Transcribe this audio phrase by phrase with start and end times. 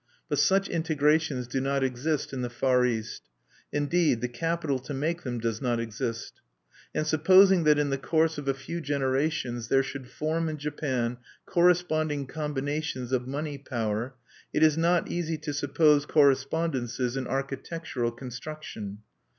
[0.29, 3.21] But such integrations do not exist in the Far East;
[3.71, 6.41] indeed, the capital to make them does not exist.
[6.95, 11.17] And supposing that in the course of a few generations there should form in Japan
[11.45, 14.15] corresponding combinations of money power,
[14.51, 19.03] it is not easy to suppose correspondences in architectural construction.